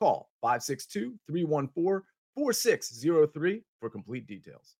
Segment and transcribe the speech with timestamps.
[0.00, 2.00] Call 562 314
[2.34, 4.76] 4603 for complete details.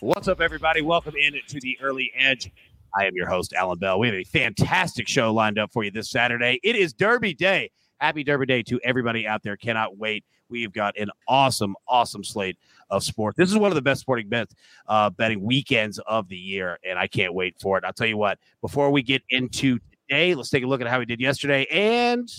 [0.00, 0.82] What's up, everybody?
[0.82, 2.52] Welcome in to the Early Edge.
[2.94, 3.98] I am your host, Allan Bell.
[3.98, 6.60] We have a fantastic show lined up for you this Saturday.
[6.62, 7.70] It is Derby Day.
[8.00, 9.56] Happy Derby Day to everybody out there.
[9.56, 10.26] Cannot wait.
[10.50, 12.58] We've got an awesome, awesome slate
[12.90, 13.36] of sport.
[13.36, 14.54] This is one of the best sporting bets,
[14.86, 17.84] uh, betting weekends of the year, and I can't wait for it.
[17.84, 19.78] I'll tell you what, before we get into
[20.08, 21.66] today, let's take a look at how we did yesterday.
[21.70, 22.30] And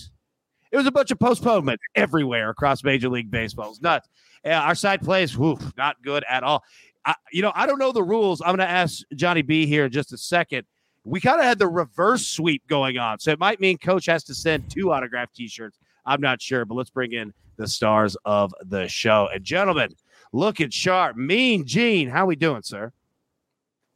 [0.70, 3.70] it was a bunch of postponements everywhere across Major League Baseball.
[3.70, 4.08] It's nuts.
[4.44, 6.62] Yeah, our side plays, whew, not good at all.
[7.04, 8.40] I, you know, I don't know the rules.
[8.40, 10.66] I'm going to ask Johnny B here in just a second.
[11.04, 13.18] We kind of had the reverse sweep going on.
[13.18, 15.78] So it might mean coach has to send two autographed t shirts.
[16.04, 19.28] I'm not sure, but let's bring in the stars of the show.
[19.32, 19.94] And gentlemen,
[20.32, 21.16] looking sharp.
[21.16, 22.92] Mean Gene, how we doing, sir?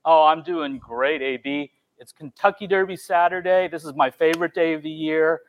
[0.05, 1.71] Oh, I'm doing great, AB.
[1.99, 3.69] It's Kentucky Derby Saturday.
[3.69, 5.43] This is my favorite day of the year.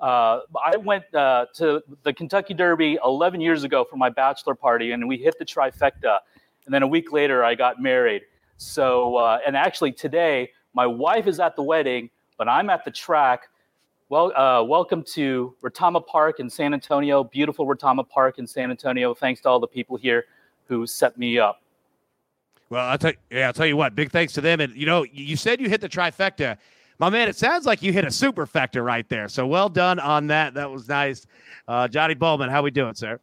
[0.00, 4.92] Uh, I went uh, to the Kentucky Derby 11 years ago for my bachelor party,
[4.92, 6.18] and we hit the trifecta.
[6.66, 8.22] And then a week later, I got married.
[8.58, 12.90] So, uh, and actually today, my wife is at the wedding, but I'm at the
[12.90, 13.48] track
[14.08, 17.24] well, uh, welcome to Retama Park in San Antonio.
[17.24, 19.14] Beautiful Retama Park in San Antonio.
[19.14, 20.26] Thanks to all the people here
[20.66, 21.60] who set me up.
[22.70, 23.94] Well, I'll tell you, yeah, I'll tell you what.
[23.94, 24.60] Big thanks to them.
[24.60, 26.58] And you know, you said you hit the trifecta,
[26.98, 27.28] my man.
[27.28, 29.28] It sounds like you hit a superfecta right there.
[29.28, 30.54] So well done on that.
[30.54, 31.26] That was nice.
[31.66, 33.20] Uh, Johnny Bollman, how we doing, sir?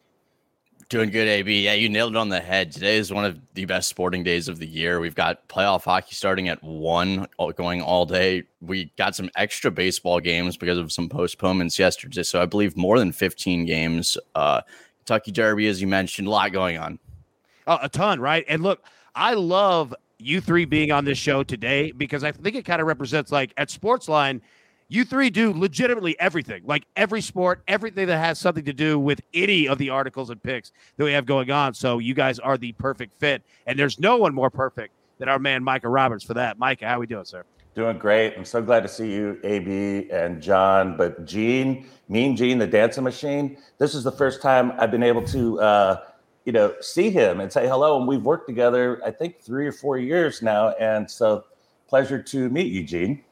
[0.92, 1.64] Doing good, AB.
[1.64, 2.73] Yeah, you nailed it on the head.
[2.73, 4.99] Today is one of the best sporting days of the year.
[4.99, 8.43] We've got playoff hockey starting at one, going all day.
[8.60, 12.23] We got some extra baseball games because of some postponements yesterday.
[12.23, 14.17] So I believe more than 15 games.
[14.36, 14.64] Uh,
[14.98, 16.99] Kentucky Derby, as you mentioned, a lot going on.
[17.67, 18.43] Oh, a ton, right?
[18.49, 18.83] And look,
[19.16, 22.87] I love you three being on this show today because I think it kind of
[22.87, 24.42] represents like at Sportsline–
[24.92, 29.22] you three do legitimately everything, like every sport, everything that has something to do with
[29.34, 31.74] any of the articles and picks that we have going on.
[31.74, 35.40] So you guys are the perfect fit, and there's no one more perfect than our
[35.40, 36.60] man Micah Roberts for that.
[36.60, 37.46] Micah, how we doing, sir?
[37.74, 38.34] Doing great.
[38.36, 40.98] I'm so glad to see you, AB and John.
[40.98, 43.58] But Gene, Mean Gene, the dancing machine.
[43.78, 46.02] This is the first time I've been able to, uh,
[46.44, 47.98] you know, see him and say hello.
[47.98, 50.72] And we've worked together, I think, three or four years now.
[50.72, 51.46] And so,
[51.88, 53.23] pleasure to meet you, Gene.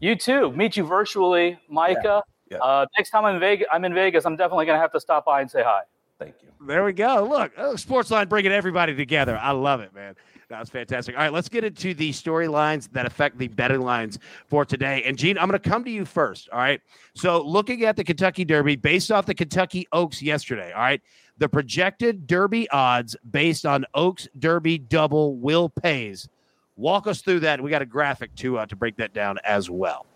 [0.00, 0.52] You too.
[0.52, 2.02] Meet you virtually, Micah.
[2.04, 2.20] Yeah.
[2.50, 2.58] Yeah.
[2.58, 4.24] Uh, next time I'm in Vegas, I'm in Vegas.
[4.24, 5.80] I'm definitely gonna have to stop by and say hi.
[6.18, 6.66] Thank you.
[6.66, 7.26] There we go.
[7.28, 9.38] Look, oh, Sportsline bringing everybody together.
[9.40, 10.14] I love it, man.
[10.48, 11.16] That's fantastic.
[11.16, 15.02] All right, let's get into the storylines that affect the betting lines for today.
[15.04, 16.48] And Gene, I'm going to come to you first.
[16.50, 16.80] All right.
[17.14, 20.72] So, looking at the Kentucky Derby based off the Kentucky Oaks yesterday.
[20.72, 21.02] All right.
[21.38, 26.28] The projected Derby odds based on Oaks Derby double will pays
[26.76, 27.60] Walk us through that.
[27.60, 30.06] We got a graphic to uh, to break that down as well.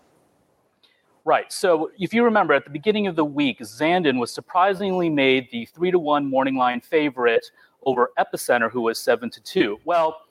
[1.23, 1.51] Right.
[1.51, 5.65] So if you remember at the beginning of the week, Zandon was surprisingly made the
[5.65, 7.51] three to one morning line favorite
[7.83, 9.79] over Epicenter, who was seven to two.
[9.85, 10.21] Well,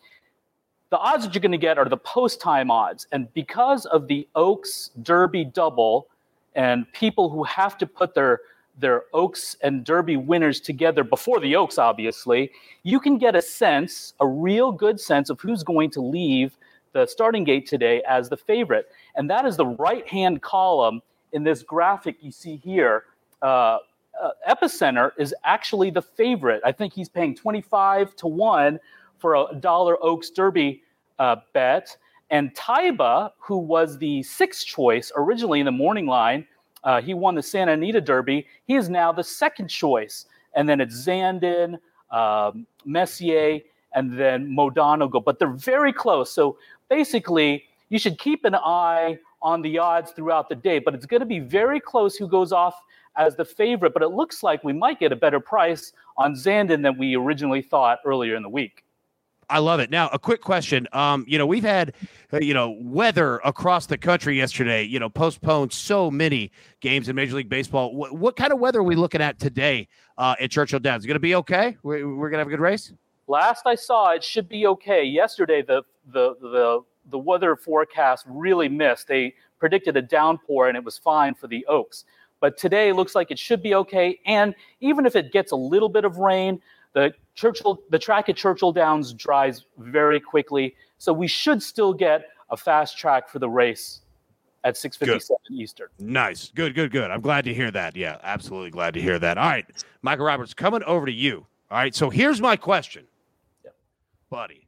[0.90, 4.08] the odds that you're going to get are the post time odds, and because of
[4.08, 6.08] the Oaks Derby double,
[6.56, 8.40] and people who have to put their
[8.78, 12.50] their Oaks and Derby winners together before the Oaks, obviously,
[12.82, 16.56] you can get a sense, a real good sense of who's going to leave
[16.92, 18.86] the starting gate today as the favorite.
[19.14, 23.04] And that is the right hand column in this graphic you see here.
[23.42, 23.78] Uh,
[24.20, 26.60] uh, Epicenter is actually the favorite.
[26.64, 28.80] I think he's paying 25 to 1
[29.18, 30.82] for a dollar Oaks Derby
[31.18, 31.96] uh, bet.
[32.30, 36.46] And Taiba, who was the sixth choice originally in the morning line,
[36.84, 38.46] uh, he won the Santa Anita Derby.
[38.66, 40.26] He is now the second choice.
[40.54, 41.78] And then it's Zandon,
[42.10, 43.60] um, Messier,
[43.94, 45.20] and then Mo Donegal.
[45.20, 46.30] But they're very close.
[46.30, 50.78] So basically, you should keep an eye on the odds throughout the day.
[50.78, 52.80] But it's going to be very close who goes off
[53.16, 53.92] as the favorite.
[53.92, 57.62] But it looks like we might get a better price on Zandon than we originally
[57.62, 58.84] thought earlier in the week.
[59.50, 59.90] I love it.
[59.90, 60.86] Now, a quick question.
[60.92, 61.94] Um, you know, we've had,
[62.32, 64.84] uh, you know, weather across the country yesterday.
[64.84, 67.94] You know, postponed so many games in Major League Baseball.
[67.94, 71.02] What, what kind of weather are we looking at today uh, at Churchill Downs?
[71.02, 71.76] Is it Going to be okay?
[71.82, 72.92] We're, we're going to have a good race.
[73.26, 75.04] Last I saw, it should be okay.
[75.04, 75.82] Yesterday, the
[76.12, 76.80] the the
[77.10, 79.08] the weather forecast really missed.
[79.08, 82.04] They predicted a downpour and it was fine for the Oaks.
[82.40, 84.18] But today looks like it should be okay.
[84.24, 86.60] And even if it gets a little bit of rain,
[86.92, 90.74] the Churchill, the track at Churchill Downs dries very quickly.
[90.98, 94.00] So we should still get a fast track for the race
[94.64, 95.88] at 6:57 Eastern.
[95.98, 96.50] Nice.
[96.54, 97.10] Good, good, good.
[97.10, 97.96] I'm glad to hear that.
[97.96, 99.38] Yeah, absolutely glad to hear that.
[99.38, 99.66] All right,
[100.02, 101.46] Micah Roberts, coming over to you.
[101.70, 103.06] All right, so here's my question.
[103.64, 103.74] Yep.
[104.28, 104.66] Buddy,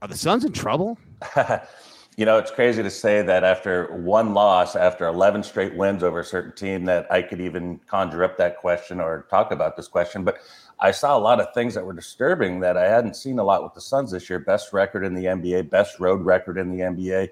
[0.00, 0.98] are the Suns in trouble?
[2.16, 6.20] you know, it's crazy to say that after one loss, after 11 straight wins over
[6.20, 9.88] a certain team, that I could even conjure up that question or talk about this
[9.88, 10.24] question.
[10.24, 10.38] But
[10.78, 13.62] I saw a lot of things that were disturbing that I hadn't seen a lot
[13.62, 14.38] with the Suns this year.
[14.38, 17.30] Best record in the NBA, best road record in the NBA.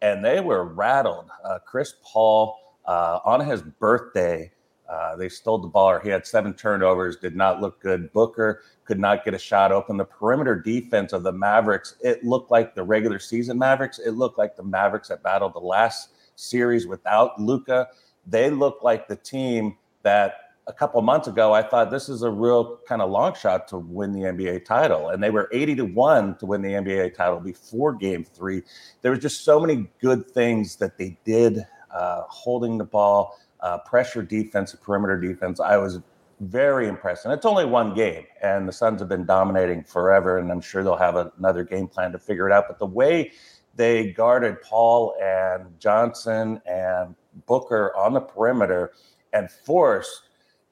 [0.00, 1.26] And they were rattled.
[1.44, 4.50] Uh, Chris Paul, uh, on his birthday,
[4.88, 8.12] uh, they stole the ball, he had seven turnovers, did not look good.
[8.12, 9.96] Booker could not get a shot open.
[9.96, 13.98] The perimeter defense of the Mavericks, it looked like the regular season Mavericks.
[13.98, 17.88] It looked like the Mavericks that battled the last series without Luka.
[18.26, 22.30] They looked like the team that a couple months ago I thought this is a
[22.30, 25.84] real kind of long shot to win the NBA title, and they were 80 to
[25.84, 28.62] one to win the NBA title before Game Three.
[29.02, 31.64] There was just so many good things that they did,
[31.94, 35.60] uh, holding the ball uh, pressure defense, perimeter defense.
[35.60, 36.00] I was
[36.40, 37.24] very impressed.
[37.24, 40.82] And it's only one game, and the Suns have been dominating forever, and I'm sure
[40.82, 42.64] they'll have another game plan to figure it out.
[42.68, 43.32] But the way
[43.74, 47.14] they guarded Paul and Johnson and
[47.46, 48.92] Booker on the perimeter
[49.32, 50.22] and forced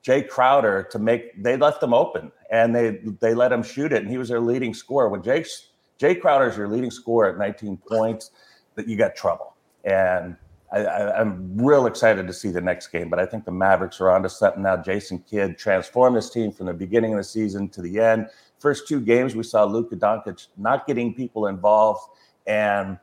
[0.05, 4.03] Jae Crowder to make they left them open and they they let him shoot it
[4.03, 5.09] and he was their leading scorer.
[5.09, 8.31] When Jae Crowder is your leading scorer at 19 points,
[8.75, 9.55] that you got trouble.
[9.85, 10.37] And
[10.73, 14.11] I, am real excited to see the next game, but I think the Mavericks are
[14.11, 14.77] onto something now.
[14.77, 18.29] Jason Kidd transformed this team from the beginning of the season to the end.
[18.59, 22.01] First two games, we saw Luka Doncic not getting people involved
[22.47, 22.99] and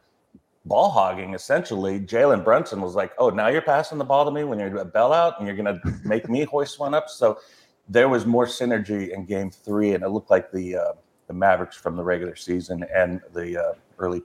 [0.66, 1.34] ball hogging.
[1.34, 4.76] Essentially, Jalen Brunson was like, "Oh, now you're passing the ball to me when you're
[4.78, 7.40] a bailout, and you're going to make me hoist one up." So
[7.88, 10.94] there was more synergy in Game Three, and it looked like the uh,
[11.28, 14.22] the Mavericks from the regular season and the uh, early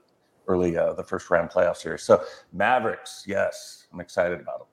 [0.49, 2.03] early uh, the first round playoff series.
[2.03, 2.23] So
[2.53, 4.69] Mavericks, yes, I'm excited about them.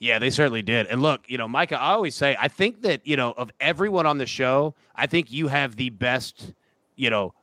[0.00, 0.86] Yeah, they certainly did.
[0.86, 4.06] And look, you know, Micah, I always say, I think that, you know, of everyone
[4.06, 6.54] on the show, I think you have the best,
[6.96, 7.34] you know,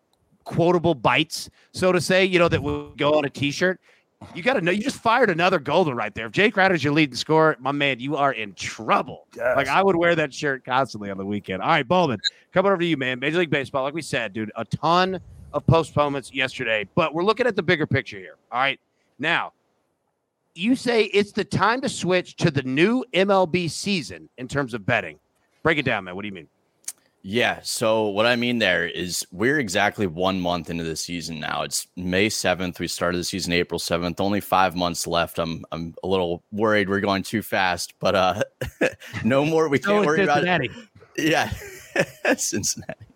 [0.47, 3.79] quotable bites, so to say, you know, that would go on a t shirt.
[4.33, 6.25] You got to know, you just fired another golden right there.
[6.25, 9.27] If Jae Crowder's your leading scorer, my man, you are in trouble.
[9.35, 9.55] Yes.
[9.55, 11.61] Like, I would wear that shirt constantly on the weekend.
[11.61, 12.17] All right, Bollman,
[12.51, 13.19] coming over to you, man.
[13.19, 15.19] Major League Baseball, like we said, dude, a ton
[15.53, 18.37] of postponements yesterday, but we're looking at the bigger picture here.
[18.51, 18.79] All right.
[19.19, 19.53] Now,
[20.55, 24.85] you say it's the time to switch to the new MLB season in terms of
[24.85, 25.19] betting.
[25.61, 26.15] Break it down, man.
[26.15, 26.47] What do you mean?
[27.29, 27.59] Yeah.
[27.61, 31.63] So, what I mean there is we're exactly one month into the season now.
[31.63, 32.79] It's May 7th.
[32.79, 34.21] We started the season April 7th.
[34.21, 35.37] Only five months left.
[35.37, 38.43] I'm I'm a little worried we're going too fast, but uh
[39.25, 39.67] no more.
[39.67, 40.67] We can't worry Cincinnati.
[40.67, 40.77] about
[41.17, 41.23] it.
[41.25, 42.33] Yeah.
[42.37, 43.07] Cincinnati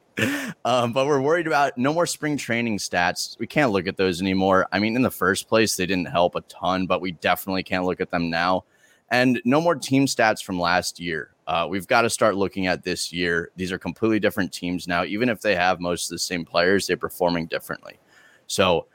[0.66, 3.40] um, but we're worried about no more spring training stats.
[3.40, 4.68] We can't look at those anymore.
[4.74, 7.86] I mean, in the first place, they didn't help a ton, but we definitely can't
[7.86, 8.66] look at them now.
[9.10, 11.32] And no more team stats from last year.
[11.52, 13.52] Uh, we've got to start looking at this year.
[13.58, 15.04] These are completely different teams now.
[15.04, 18.00] Even if they have most of the same players, they're performing differently.
[18.48, 18.88] So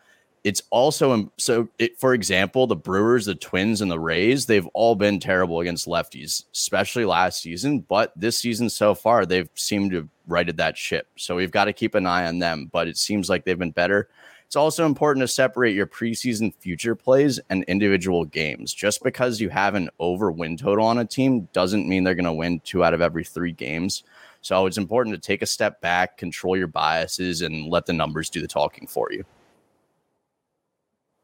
[0.43, 4.95] it's also so it, for example the brewers the twins and the rays they've all
[4.95, 9.97] been terrible against lefties especially last season but this season so far they've seemed to
[9.97, 12.97] have righted that ship so we've got to keep an eye on them but it
[12.97, 14.09] seems like they've been better
[14.47, 19.49] it's also important to separate your preseason future plays and individual games just because you
[19.49, 22.85] have an over win total on a team doesn't mean they're going to win two
[22.85, 24.05] out of every three games
[24.41, 28.31] so it's important to take a step back control your biases and let the numbers
[28.31, 29.25] do the talking for you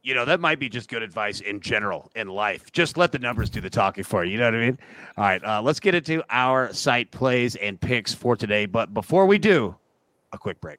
[0.03, 2.73] you know, that might be just good advice in general in life.
[2.73, 4.33] Just let the numbers do the talking for you.
[4.33, 4.79] You know what I mean?
[5.17, 8.67] All right, uh, let's get into our site plays and picks for today.
[8.67, 9.77] But before we do,
[10.33, 10.79] a quick break.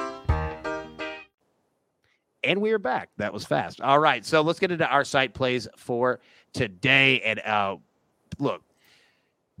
[2.43, 3.09] And we are back.
[3.17, 3.81] That was fast.
[3.81, 4.25] All right.
[4.25, 6.19] So let's get into our site plays for
[6.53, 7.21] today.
[7.21, 7.77] And uh,
[8.39, 8.63] look,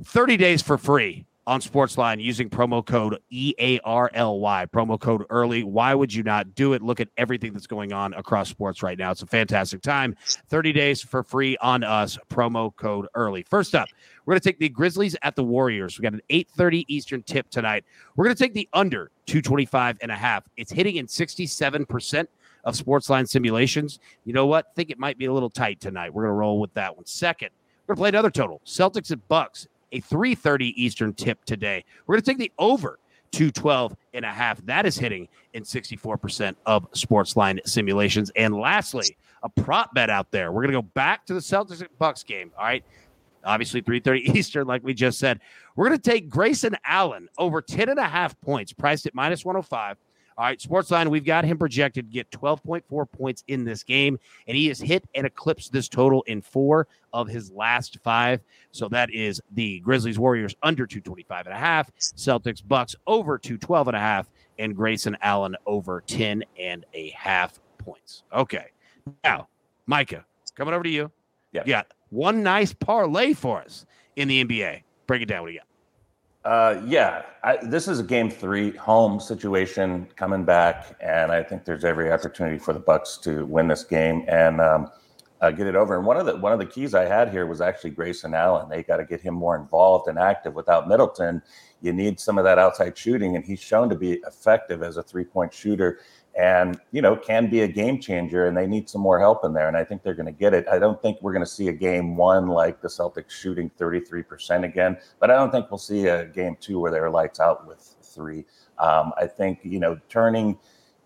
[0.03, 5.63] 30 days for free on Sportsline using promo code EARLY, promo code early.
[5.63, 6.81] Why would you not do it?
[6.81, 9.11] Look at everything that's going on across sports right now.
[9.11, 10.15] It's a fantastic time.
[10.49, 13.43] 30 days for free on us, promo code early.
[13.49, 13.89] First up,
[14.25, 15.97] we're going to take the Grizzlies at the Warriors.
[15.97, 17.85] We got an 8:30 Eastern tip tonight.
[18.15, 20.47] We're going to take the under 225 and a half.
[20.57, 22.27] It's hitting in 67%
[22.63, 23.99] of Sportsline simulations.
[24.25, 24.75] You know what?
[24.75, 26.13] think it might be a little tight tonight.
[26.13, 27.05] We're going to roll with that one.
[27.05, 27.49] Second,
[27.85, 28.61] we're going to play another total.
[28.65, 31.83] Celtics at Bucks a 3:30 Eastern tip today.
[32.05, 32.99] We're going to take the over
[33.31, 34.63] 212 and a half.
[34.65, 38.31] That is hitting in 64% of sports line simulations.
[38.35, 40.51] And lastly, a prop bet out there.
[40.51, 42.51] We're going to go back to the Celtics and Bucks game.
[42.57, 42.83] All right.
[43.43, 45.39] Obviously, 3:30 Eastern, like we just said.
[45.75, 49.45] We're going to take Grayson Allen over 10 and a half points, priced at minus
[49.45, 49.97] 105.
[50.41, 54.17] All right, Sportsline, we've got him projected to get 12.4 points in this game,
[54.47, 58.41] and he has hit and eclipsed this total in four of his last five.
[58.71, 63.89] So that is the Grizzlies Warriors under 225 and a half, Celtics Bucks over 212
[63.89, 68.23] and a half, and Grayson Allen over 10 and a half points.
[68.33, 68.71] Okay.
[69.23, 69.47] Now,
[69.85, 71.11] Micah, coming over to you.
[71.51, 71.61] Yeah.
[71.65, 74.81] You got one nice parlay for us in the NBA.
[75.05, 75.41] Break it down.
[75.41, 75.67] What do you got?
[76.43, 81.65] Uh, yeah, I, this is a game three home situation coming back, and I think
[81.65, 84.89] there's every opportunity for the Bucks to win this game and um,
[85.41, 85.95] uh, get it over.
[85.95, 88.69] And one of the one of the keys I had here was actually Grayson Allen.
[88.69, 90.55] They got to get him more involved and active.
[90.55, 91.43] Without Middleton,
[91.81, 95.03] you need some of that outside shooting, and he's shown to be effective as a
[95.03, 95.99] three point shooter
[96.37, 99.51] and you know can be a game changer and they need some more help in
[99.51, 100.65] there and i think they're going to get it.
[100.71, 104.63] I don't think we're going to see a game one like the celtics shooting 33%
[104.63, 107.97] again but i don't think we'll see a game two where they're lights out with
[108.01, 108.45] three.
[108.79, 110.57] Um, i think you know turning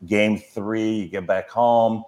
[0.06, 2.04] game three you get back home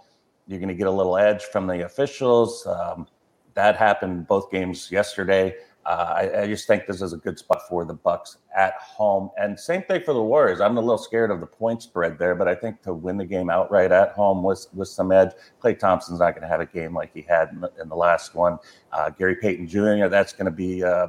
[0.48, 2.66] you're going to get a little edge from the officials.
[2.66, 3.08] Um,
[3.54, 5.56] that happened both games yesterday
[5.88, 9.30] uh, I, I, just think this is a good spot for the Bucks at home,
[9.38, 10.60] and same thing for the Warriors.
[10.60, 13.26] I'm a little scared of the point spread there, but I think to win the
[13.26, 15.32] game outright at home with with some edge,
[15.64, 17.96] Klay Thompson's not going to have a game like he had in the, in the
[17.96, 18.60] last one.
[18.92, 20.08] Uh, Gary Payton Jr.
[20.10, 21.08] That's going to be uh,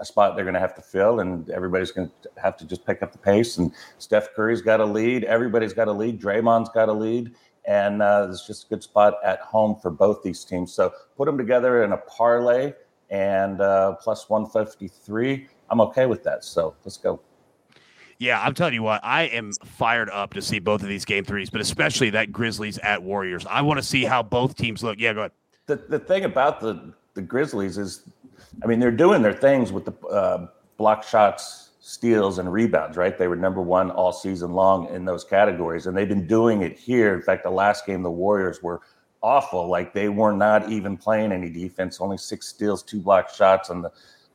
[0.00, 2.84] a spot they're going to have to fill, and everybody's going to have to just
[2.84, 3.58] pick up the pace.
[3.58, 5.22] And Steph Curry's got a lead.
[5.22, 6.20] Everybody's got a lead.
[6.20, 7.32] Draymond's got a lead.
[7.64, 10.72] And uh, it's just a good spot at home for both these teams.
[10.72, 12.72] So put them together in a parlay
[13.10, 15.48] and uh, plus 153.
[15.70, 16.44] I'm okay with that.
[16.44, 17.20] So let's go.
[18.18, 21.24] Yeah, I'm telling you what, I am fired up to see both of these game
[21.24, 23.44] threes, but especially that Grizzlies at Warriors.
[23.46, 24.98] I want to see how both teams look.
[24.98, 25.32] Yeah, go ahead.
[25.66, 28.08] The, the thing about the, the Grizzlies is,
[28.62, 30.46] I mean, they're doing their things with the uh,
[30.78, 33.18] block shots, steals, and rebounds, right?
[33.18, 36.78] They were number one all season long in those categories, and they've been doing it
[36.78, 37.14] here.
[37.14, 38.80] In fact, the last game, the Warriors were
[39.22, 39.68] awful.
[39.68, 43.84] Like they were not even playing any defense, only six steals, two block shots, and
[43.84, 43.90] the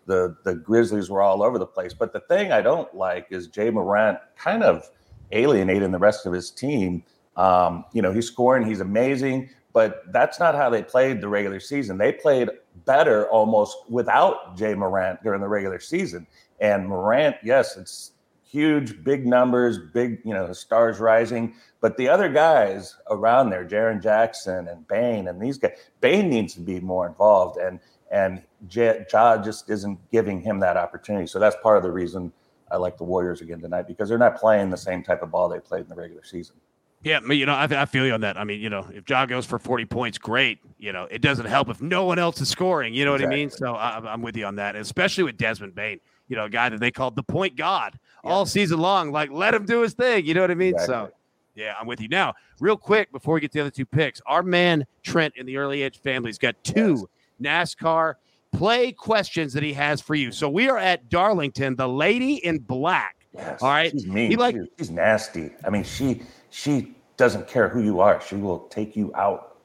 [0.06, 1.94] the the Grizzlies were all over the place.
[1.94, 4.90] But the thing I don't like is Ja Morant kind of
[5.32, 7.04] alienating the rest of his team.
[7.38, 11.60] Um, you know, he's scoring, he's amazing, but that's not how they played the regular
[11.60, 11.98] season.
[11.98, 12.50] They played
[12.86, 16.28] better almost without Ja Morant during the regular season.
[16.60, 18.12] And Morant, yes, it's
[18.52, 21.56] huge, big numbers, big, you know, stars rising.
[21.80, 26.54] But the other guys around there, Jaren Jackson and Bane and these guys, Bane needs
[26.56, 27.58] to be more involved.
[27.58, 27.80] And
[28.12, 31.28] and Ja just isn't giving him that opportunity.
[31.28, 32.34] So that's part of the reason
[32.70, 35.48] I like the Warriors again tonight because they're not playing the same type of ball
[35.48, 36.58] they played in the regular season.
[37.04, 38.38] Yeah, you know, I, I feel you on that.
[38.38, 40.60] I mean, you know, if Ja goes for 40 points, great.
[40.78, 42.94] You know, it doesn't help if no one else is scoring.
[42.94, 43.28] You know exactly.
[43.28, 43.50] what I mean?
[43.50, 46.00] So I, I'm with you on that, especially with Desmond Bane
[46.32, 48.32] you know, a guy that they called the point god yeah.
[48.32, 49.12] all season long.
[49.12, 50.26] Like, let him do his thing.
[50.26, 50.74] You know what I mean?
[50.74, 50.96] Exactly.
[50.96, 51.12] So,
[51.56, 52.08] yeah, I'm with you.
[52.08, 55.46] Now, real quick, before we get to the other two picks, our man Trent in
[55.46, 57.06] the early edge family's got two
[57.38, 57.76] yes.
[57.76, 58.14] NASCAR
[58.54, 60.32] play questions that he has for you.
[60.32, 63.18] So we are at Darlington, the lady in black.
[63.36, 63.92] Yes, all right.
[63.92, 64.32] She's mean.
[64.32, 65.52] He like, she's nasty.
[65.66, 68.22] I mean, she she doesn't care who you are.
[68.22, 69.58] She will take you out.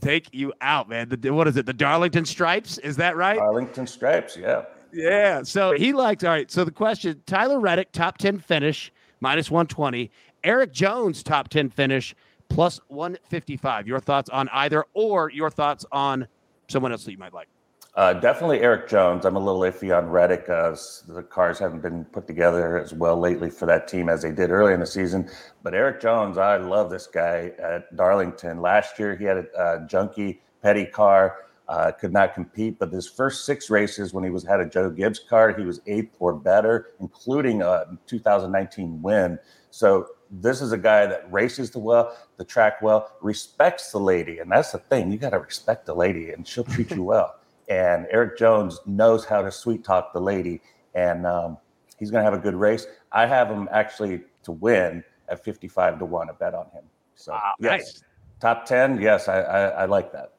[0.00, 1.08] Take you out, man.
[1.08, 1.64] The, what is it?
[1.64, 2.78] The Darlington Stripes?
[2.78, 3.38] Is that right?
[3.38, 4.64] Darlington Stripes, yeah.
[4.92, 5.42] Yeah.
[5.42, 6.50] So he liked, all right.
[6.50, 10.10] So the question Tyler Reddick, top 10 finish, minus 120.
[10.44, 12.14] Erik Jones, top 10 finish,
[12.48, 13.86] plus 155.
[13.86, 16.26] Your thoughts on either or your thoughts on
[16.68, 17.48] someone else that you might like?
[17.94, 19.24] Uh, definitely Erik Jones.
[19.24, 20.48] I'm a little iffy on Reddick.
[20.48, 20.76] Uh,
[21.08, 24.50] the cars haven't been put together as well lately for that team as they did
[24.50, 25.28] early in the season.
[25.64, 28.60] But Erik Jones, I love this guy at Darlington.
[28.60, 32.78] Last year, he had a, a junky petty car uh, could not compete.
[32.78, 35.80] But his first six races, when he was had a Joe Gibbs car, he was
[35.86, 39.38] eighth or better, including a 2019 win.
[39.70, 44.38] So this is a guy that races the well, the track well, respects the lady,
[44.38, 45.10] and that's the thing.
[45.12, 47.36] You got to respect the lady, and she'll treat you well.
[47.68, 50.60] And Erik Jones knows how to sweet talk the lady,
[50.94, 51.58] and um,
[51.98, 52.86] he's going to have a good race.
[53.12, 56.84] I have him actually to win at 55 to 1, a bet on him.
[57.14, 57.70] So, Wow, yes.
[57.70, 58.02] nice.
[58.40, 59.02] Top 10.
[59.02, 60.37] Yes, I, I, I like that.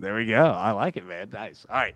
[0.00, 0.44] There we go.
[0.44, 1.30] I like it, man.
[1.32, 1.66] Nice.
[1.68, 1.94] All right.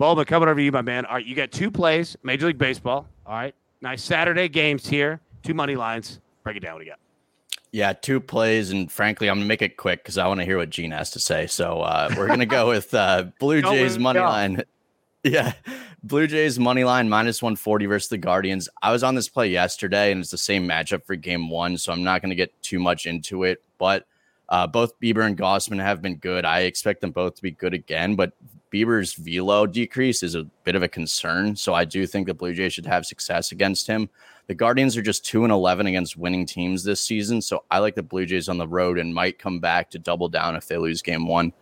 [0.00, 1.06] Bollman, coming over to you, my man.
[1.06, 3.06] All right, you got two plays, Major League Baseball.
[3.26, 3.54] All right.
[3.80, 5.20] Nice Saturday games here.
[5.42, 6.20] Two money lines.
[6.42, 6.74] Break it down.
[6.74, 6.98] What do you got?
[7.70, 10.58] Yeah, two plays, and frankly, I'm gonna make it quick because I want to hear
[10.58, 11.46] what Gene has to say.
[11.46, 14.62] So uh, we're gonna go with uh, Blue Jays money line.
[15.26, 15.54] Yeah,
[16.02, 18.68] Blue Jays money line minus 140 versus the Guardians.
[18.82, 21.94] I was on this play yesterday, and it's the same matchup for Game One, so
[21.94, 23.62] I'm not gonna get too much into it.
[23.78, 24.06] But
[24.48, 26.44] uh, both Bieber and Gausman have been good.
[26.44, 28.32] I expect them both to be good again, but
[28.72, 31.54] Bieber's velo decrease is a bit of a concern.
[31.54, 34.10] So I do think the Blue Jays should have success against him.
[34.46, 37.40] The Guardians are just 2 and 11 against winning teams this season.
[37.40, 40.28] So I like the Blue Jays on the road and might come back to double
[40.28, 41.52] down if they lose game one.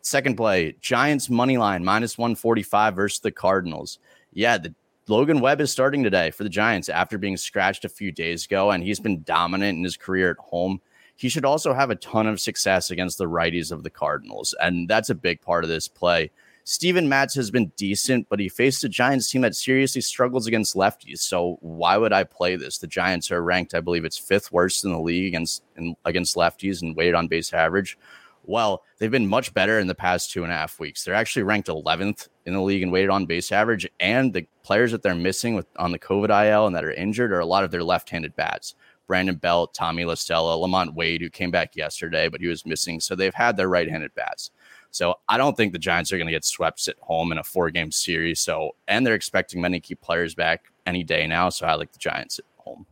[0.00, 3.98] Second play Giants money line minus 145 versus the Cardinals.
[4.32, 4.74] Yeah, the
[5.06, 8.70] Logan Webb is starting today for the Giants after being scratched a few days ago,
[8.70, 10.80] and he's been dominant in his career at home.
[11.18, 14.88] He should also have a ton of success against the righties of the Cardinals, and
[14.88, 16.30] that's a big part of this play.
[16.62, 20.76] Steven Matz has been decent, but he faced a Giants team that seriously struggles against
[20.76, 21.18] lefties.
[21.18, 22.78] So why would I play this?
[22.78, 26.36] The Giants are ranked, I believe it's fifth worst in the league against in, against
[26.36, 27.98] lefties and weighted on base average.
[28.44, 31.02] Well, they've been much better in the past two and a half weeks.
[31.02, 34.92] They're actually ranked 11th in the league in weighted on base average, and the players
[34.92, 37.64] that they're missing with on the COVID IL and that are injured are a lot
[37.64, 38.76] of their left-handed bats.
[39.08, 43.00] Brandon Belt, Tommy LaStella, LaMonte Wade, who came back yesterday, but he was missing.
[43.00, 44.52] So they've had their right-handed bats.
[44.90, 47.42] So I don't think the Giants are going to get swept at home in a
[47.42, 48.38] four-game series.
[48.38, 51.48] So and they're expecting many key players back any day now.
[51.48, 52.86] So I like the Giants at home.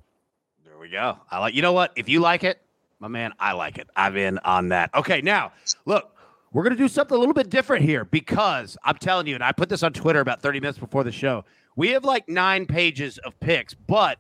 [0.65, 1.19] There we go.
[1.31, 1.55] I like.
[1.55, 1.93] You know what?
[1.97, 2.61] If you like it,
[2.99, 3.89] my man, I like it.
[3.95, 4.91] I'm in on that.
[4.95, 5.53] Okay, now
[5.85, 6.15] look,
[6.53, 9.53] we're gonna do something a little bit different here because I'm telling you, and I
[9.53, 11.45] put this on Twitter about 30 minutes before the show.
[11.77, 14.19] We have like nine pages of picks, but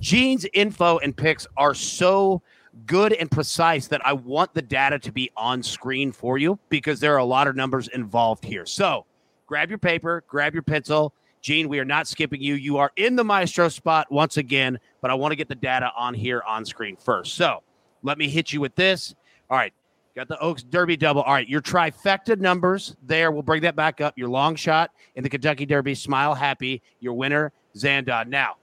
[0.00, 2.42] Gene's info and picks are so
[2.86, 7.00] good and precise that I want the data to be on screen for you because
[7.00, 8.66] there are a lot of numbers involved here.
[8.66, 9.06] So
[9.46, 11.14] grab your paper, grab your pencil.
[11.40, 12.54] Gene, we are not skipping you.
[12.54, 15.90] You are in the maestro spot once again, but I want to get the data
[15.96, 17.34] on here on screen first.
[17.34, 17.62] So
[18.02, 19.14] let me hit you with this.
[19.50, 19.72] All right.
[20.16, 21.22] Got the Oaks Derby double.
[21.22, 21.48] All right.
[21.48, 23.30] Your trifecta numbers there.
[23.30, 24.16] We'll bring that back up.
[24.16, 25.94] Your long shot in the Kentucky Derby.
[25.94, 26.82] Smile happy.
[27.00, 28.28] Your winner, Zandon.
[28.28, 28.56] Now,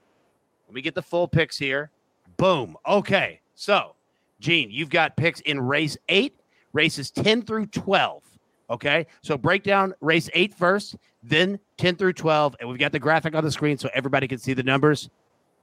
[0.71, 1.91] let me get the full picks here.
[2.37, 2.77] Boom.
[2.87, 3.41] Okay.
[3.55, 3.93] So,
[4.39, 6.39] Gene, you've got picks in race eight,
[6.71, 8.23] races 10 through 12.
[8.69, 9.05] Okay.
[9.21, 12.55] So break down race eight first, then 10 through 12.
[12.61, 15.09] And we've got the graphic on the screen so everybody can see the numbers.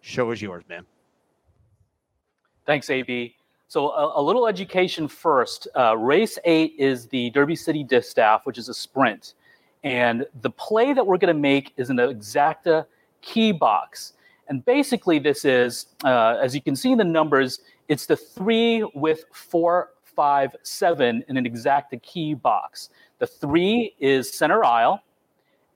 [0.03, 0.85] Show is yours, man.
[2.67, 3.35] Thanks, AB.
[3.69, 5.69] So a, a little education first.
[5.75, 9.33] Uh, race eight is the Derby City Distaff, which is a sprint.
[9.85, 12.85] And the play that we're going to make is an exacta
[13.23, 14.13] key box.
[14.49, 18.83] And basically, this is, uh, as you can see in the numbers, it's the three
[18.95, 22.91] with four, five, seven in an exacta key box.
[23.19, 25.03] The three is center aisle,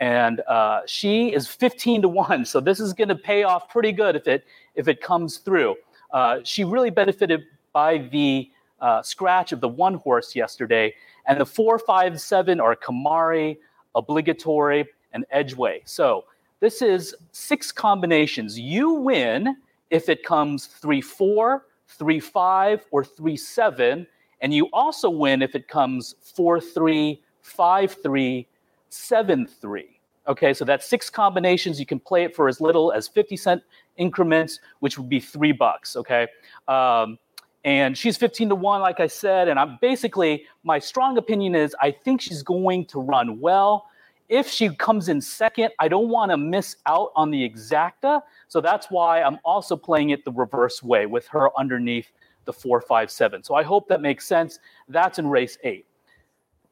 [0.01, 2.45] and uh, she is 15 to 1.
[2.45, 5.77] So this is going to pay off pretty good if it if it comes through.
[6.11, 10.95] Uh, she really benefited by the uh, scratch of the one horse yesterday,
[11.27, 13.59] and the four, five, seven are Kimari,
[13.95, 15.83] obligatory, and Edgeway.
[15.85, 16.25] So
[16.63, 18.57] this is six combinations.
[18.57, 19.57] You win
[19.91, 24.07] if it comes three, four, three, five, or three, seven,
[24.41, 28.47] and you also win if it comes four, three, five, three,
[28.91, 29.99] seven, three.
[30.29, 31.81] Okay, so that's six combinations.
[31.81, 33.63] You can play it for as little as 50 cent
[33.97, 35.97] increments, which would be three bucks.
[35.97, 36.29] Okay.
[36.69, 37.19] Um,
[37.65, 39.49] and she's 15 to 1, like I said.
[39.49, 43.87] And I'm basically, my strong opinion is I think she's going to run well.
[44.33, 48.23] If she comes in second, I don't want to miss out on the exacta.
[48.49, 52.11] So that's why I'm also playing it the reverse way with her underneath
[52.47, 53.43] the 457.
[53.43, 54.59] So I hope that makes sense.
[54.89, 55.85] That's in race eight.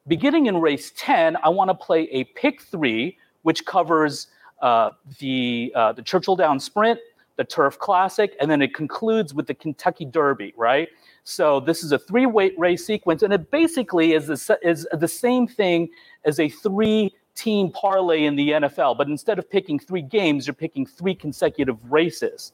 [0.08, 4.28] Beginning in race 10, I want to play a pick three, which covers
[4.62, 6.98] uh, the, uh, the Churchill Down Sprint,
[7.36, 10.88] the Turf Classic, and then it concludes with the Kentucky Derby, right?
[11.24, 15.46] So this is a three-weight race sequence, and it basically is the, is the same
[15.46, 15.90] thing
[16.24, 16.48] as a
[17.40, 18.96] three-team parlay in the NFL.
[18.98, 22.52] But instead of picking three games, you're picking three consecutive races.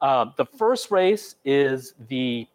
[0.00, 2.46] Uh, the first race is the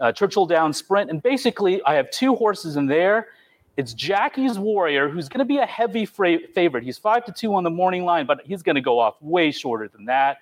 [0.00, 3.28] uh, Churchill Down Sprint, and basically I have two horses in there.
[3.76, 6.84] It's Jackie's Warrior, who's going to be a heavy fra- favorite.
[6.84, 9.50] He's five to two on the morning line, but he's going to go off way
[9.50, 10.38] shorter than that.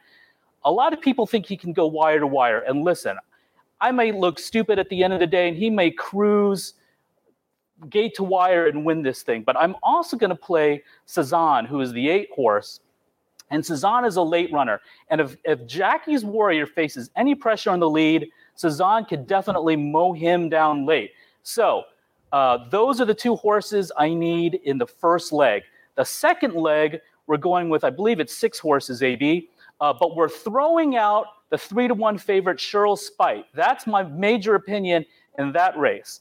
[0.64, 2.60] A lot of people think he can go wire to wire.
[2.60, 3.16] And listen,
[3.80, 6.74] I may look stupid at the end of the day, and he may cruise
[7.88, 9.42] gate to wire and win this thing.
[9.42, 12.80] But I'm also going to play Cezanne, who is the eight horse.
[13.50, 14.80] And Cezanne is a late runner.
[15.08, 20.12] And if, if Jackie's Warrior faces any pressure on the lead, Cezanne could definitely mow
[20.12, 21.12] him down late.
[21.42, 21.84] So
[22.32, 25.62] uh, those are the two horses I need in the first leg.
[25.96, 29.48] The second leg, we're going with, I believe it's six horses, AB,
[29.80, 33.46] uh, but we're throwing out the three to one favorite, Shirl's Speight.
[33.54, 35.04] That's my major opinion
[35.38, 36.20] in that race.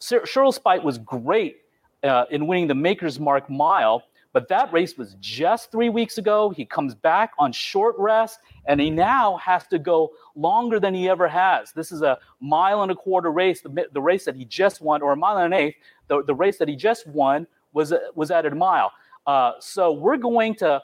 [0.00, 1.58] Shirl's Speight was great
[2.02, 6.50] uh, in winning the Maker's Mark mile, but that race was just three weeks ago.
[6.50, 11.08] He comes back on short rest, and he now has to go longer than he
[11.08, 11.72] ever has.
[11.72, 13.60] This is a mile and a quarter race.
[13.60, 15.76] The, the race that he just won, or a mile and an eighth,
[16.08, 18.92] the, the race that he just won was, was at a mile.
[19.26, 20.80] Uh, so we're going to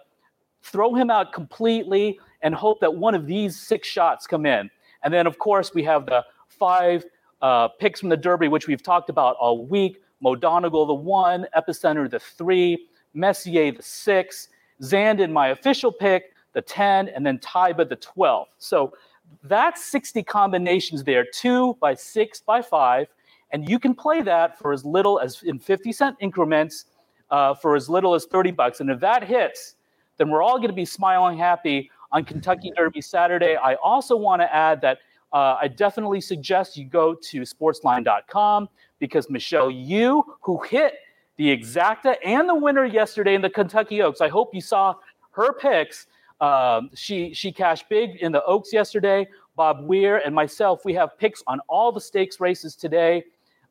[0.62, 4.68] throw him out completely and hope that one of these six shots come in.
[5.02, 7.04] And then, of course, we have the five
[7.42, 10.02] uh, picks from the Derby, which we've talked about all week.
[10.20, 14.48] Mo Donegal, the one, Epicenter, the three, Messier, the six,
[14.82, 18.48] Zandon, my official pick, the 10, and then Taiba, the 12.
[18.58, 18.94] So
[19.42, 23.08] that's 60 combinations there, two by six by five.
[23.50, 26.86] And you can play that for as little as in 50 cent increments
[27.30, 28.80] uh, for as little as 30 bucks.
[28.80, 29.76] And if that hits,
[30.16, 33.56] then we're all going to be smiling happy on Kentucky Derby Saturday.
[33.56, 34.98] I also want to add that
[35.32, 40.94] uh, I definitely suggest you go to sportsline.com because Michelle Yu, who hit
[41.36, 44.94] the exacta and the winner yesterday in the Kentucky Oaks, I hope you saw
[45.32, 46.06] her picks.
[46.40, 49.26] Um, she she cashed big in the Oaks yesterday.
[49.56, 53.24] Bob Weir and myself, we have picks on all the stakes races today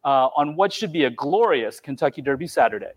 [0.04, 2.92] uh, on what should be a glorious Kentucky Derby Saturday.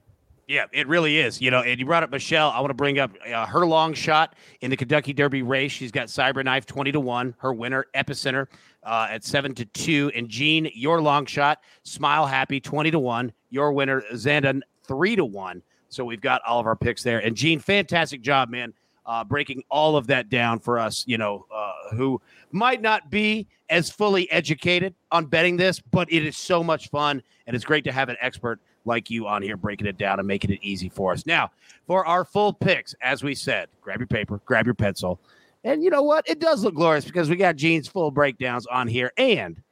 [0.49, 1.43] Yeah, it really is.
[1.43, 2.51] You know, and you brought up Michelle.
[2.51, 5.71] I want to bring up uh, her long shot in the Kentucky Derby race.
[5.71, 8.47] She's got Cyberknife 20 to 1, her winner, Epicenter
[8.83, 10.13] uh, at 7 to 2.
[10.17, 15.25] And Gene, your long shot, Smile Happy 20 to 1, your winner, Zandon 3 to
[15.27, 15.63] 1.
[15.91, 17.19] So we've got all of our picks there.
[17.19, 18.73] And Gene, fantastic job, man,
[19.05, 23.47] uh, breaking all of that down for us, you know, uh, who might not be
[23.69, 27.23] as fully educated on betting this, but it is so much fun.
[27.47, 30.27] And it's great to have an expert like you on here breaking it down and
[30.27, 31.25] making it easy for us.
[31.27, 31.53] Now,
[31.87, 35.21] for our full picks, as we said, grab your paper, grab your pencil.
[35.63, 36.29] And you know what?
[36.29, 39.63] It does look glorious because we got Gene's full breakdowns on here and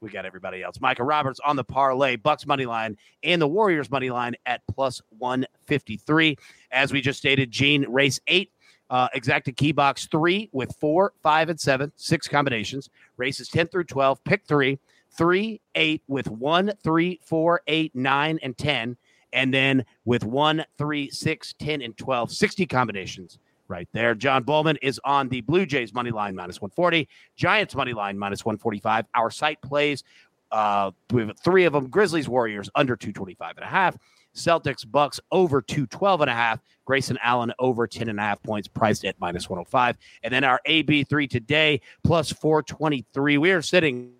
[0.00, 0.80] we got everybody else.
[0.80, 5.00] Micah Roberts on the parlay, Bucks money line, and the Warriors money line at plus
[5.18, 6.36] 153.
[6.70, 8.50] As we just stated, Gene race eight,
[8.90, 12.90] uh, exacta key box three with four, five, and seven, six combinations.
[13.16, 14.78] Races 10 through 12, pick three
[15.16, 18.96] three, eight with one, three, four, eight, nine, and 10.
[19.32, 24.14] And then with one, three, six, 10, and 12, 60 combinations right there.
[24.14, 28.44] John Bollman is on the Blue Jays money line minus 140, Giants money line minus
[28.44, 29.06] 145.
[29.14, 30.04] Our site plays,
[30.52, 33.96] uh, we have three of them Grizzlies, Warriors under 225 and a half.
[34.34, 36.60] Celtics, Bucks over 212 and a half.
[36.84, 39.96] Grayson Allen over 10 and a half points, priced at minus 105.
[40.22, 43.38] And then our AB3 today plus 423.
[43.38, 44.12] We are sitting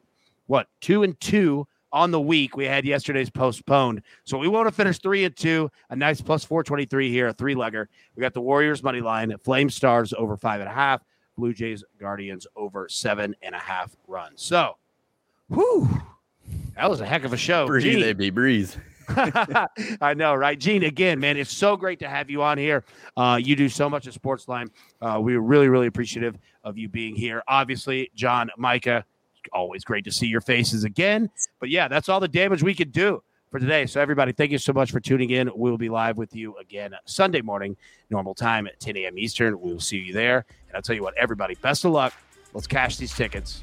[0.46, 2.56] what two and two on the week.
[2.56, 5.70] We had yesterday's postponed, so we want to finish three and two.
[5.90, 7.86] A nice plus four twenty three here, a three legger.
[8.16, 11.02] We got the Warriors money line, Flame Stars over five and a half,
[11.36, 14.42] Blue Jays Guardians over seven and a half runs.
[14.42, 14.76] So,
[15.48, 15.88] whew,
[16.76, 17.78] that was a heck of a show.
[17.78, 18.00] Gene.
[18.00, 18.74] baby, breathe.
[19.08, 20.58] I know, right?
[20.58, 22.84] Gene, again, man, it's so great to have you on here.
[23.16, 24.70] Uh, you do so much at Sportsline.
[25.00, 27.42] Uh, we're really, really appreciative of you being here.
[27.46, 29.04] Obviously, John, Micah,
[29.52, 31.30] always great to see your faces again.
[31.60, 33.86] But yeah, that's all the damage we could do for today.
[33.86, 35.50] So, everybody, thank you so much for tuning in.
[35.54, 37.76] We'll be live with you again Sunday morning,
[38.10, 39.18] normal time at 10 a.m.
[39.18, 39.60] Eastern.
[39.60, 40.44] We will see you there.
[40.68, 42.12] And I'll tell you what, everybody, best of luck.
[42.52, 43.62] Let's cash these tickets.